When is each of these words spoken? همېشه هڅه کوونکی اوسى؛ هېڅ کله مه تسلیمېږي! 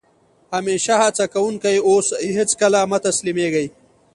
همېشه 0.55 0.93
هڅه 1.03 1.23
کوونکی 1.33 1.75
اوسى؛ 1.87 2.27
هېڅ 2.37 2.51
کله 2.61 2.79
مه 2.91 2.99
تسلیمېږي! 3.05 3.65